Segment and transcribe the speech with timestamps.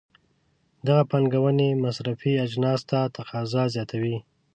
[0.87, 4.17] دغه پانګونې مصرفي اجناسو ته تقاضا زیاتوي.